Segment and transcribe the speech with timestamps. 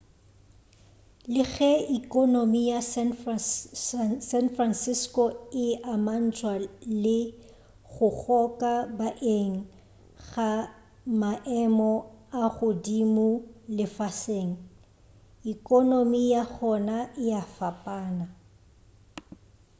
[1.33, 2.79] le ge ekonomi ya
[4.29, 5.23] san francisco
[5.65, 6.53] e amantšhwa
[7.03, 7.17] le
[7.91, 9.55] go goka baeng
[10.31, 10.51] ga
[11.21, 11.91] maemo
[12.41, 13.27] a godimo
[13.77, 14.51] lefaseng
[15.53, 18.25] ekonomi ya gona e a fapana